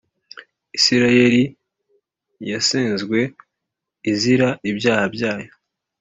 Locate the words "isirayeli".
0.77-1.43